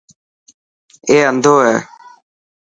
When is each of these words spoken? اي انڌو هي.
اي 1.07 1.17
انڌو 1.29 1.55
هي. 1.65 1.75